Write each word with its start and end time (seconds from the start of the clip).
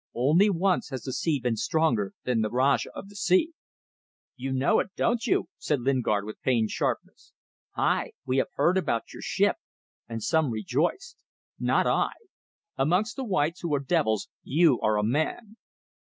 Only 0.15 0.49
once 0.49 0.89
has 0.89 1.03
the 1.03 1.13
sea 1.13 1.39
been 1.39 1.55
stronger 1.57 2.13
than 2.23 2.41
the 2.41 2.49
Rajah 2.49 2.89
of 2.95 3.07
the 3.07 3.15
sea." 3.15 3.51
"You 4.35 4.51
know 4.51 4.79
it; 4.79 4.87
do 4.95 5.15
you?" 5.21 5.47
said 5.59 5.81
Lingard, 5.81 6.25
with 6.25 6.41
pained 6.41 6.71
sharpness. 6.71 7.33
"Hai! 7.75 8.13
We 8.25 8.37
have 8.37 8.47
heard 8.55 8.79
about 8.79 9.13
your 9.13 9.21
ship 9.21 9.57
and 10.09 10.23
some 10.23 10.49
rejoiced. 10.49 11.17
Not 11.59 11.85
I. 11.85 12.13
Amongst 12.77 13.15
the 13.15 13.23
whites, 13.23 13.61
who 13.61 13.75
are 13.75 13.79
devils, 13.79 14.27
you 14.41 14.79
are 14.81 14.97
a 14.97 15.03
man." 15.03 15.57